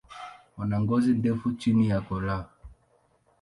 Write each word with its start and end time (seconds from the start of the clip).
Wana 0.57 0.79
ngozi 0.81 1.13
ndefu 1.13 1.47
chini 1.59 1.83
ya 1.91 1.99
koo 2.05 2.21
lao. 2.27 2.45